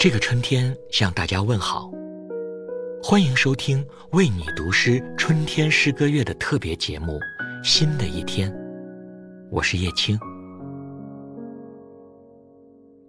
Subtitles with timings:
[0.00, 1.90] 这个春天向大家问好，
[3.02, 7.14] 欢迎收听为你读诗春天诗歌月的特别节目
[7.64, 8.48] 《新的一天》，
[9.50, 10.16] 我是叶青。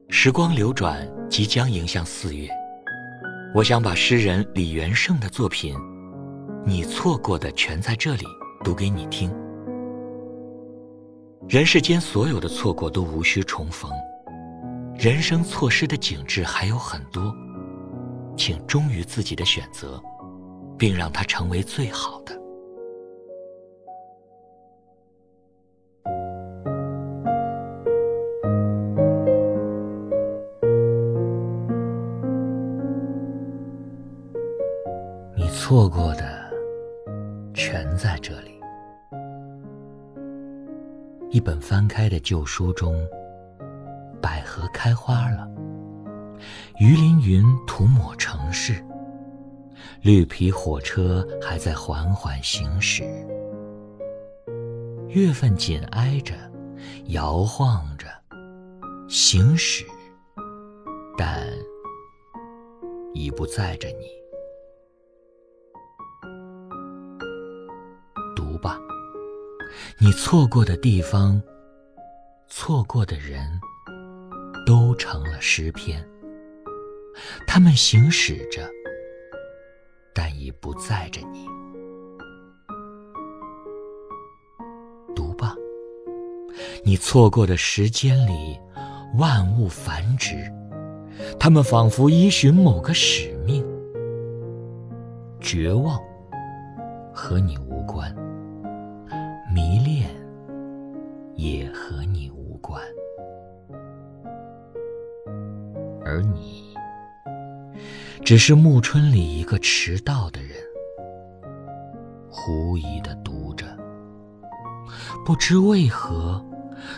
[0.09, 2.49] 时光流转，即将迎向四月，
[3.53, 5.75] 我想把诗人李元胜的作品
[6.65, 8.23] 《你错过的全在这里》
[8.63, 9.31] 读给你听。
[11.49, 13.91] 人世间所有的错过都无需重逢。
[14.95, 17.35] 人生错失的景致还有很多，
[18.37, 19.99] 请忠于自己的选择，
[20.77, 22.39] 并让它成为最好的。
[35.35, 36.47] 你错过的
[37.55, 38.58] 全在这里。
[41.31, 43.07] 一本翻开的旧书中。
[44.21, 45.47] 百合开花了，
[46.79, 48.83] 鱼鳞云涂抹城市，
[50.01, 53.03] 绿皮火车还在缓缓行驶，
[55.07, 56.33] 月份紧挨着，
[57.09, 58.07] 摇晃着
[59.07, 59.85] 行驶，
[61.17, 61.47] 但
[63.13, 64.07] 已不载着你。
[70.01, 71.41] 你错过的地方，
[72.47, 73.59] 错过的人。
[74.65, 76.07] 都成了诗篇，
[77.47, 78.69] 他们行驶着，
[80.13, 81.47] 但已不载着你。
[85.15, 85.55] 读吧，
[86.83, 88.59] 你错过的时间里，
[89.17, 90.35] 万物繁殖，
[91.39, 93.65] 他们仿佛依循某个使命。
[95.39, 95.99] 绝望
[97.11, 98.15] 和你无关，
[99.51, 100.07] 迷恋
[101.35, 102.79] 也和你无关。
[106.05, 106.75] 而你，
[108.23, 110.51] 只是暮春里一个迟到的人，
[112.29, 113.65] 狐疑的读着，
[115.25, 116.43] 不知为何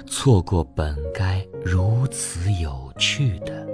[0.06, 3.71] 错过本该如此有趣的。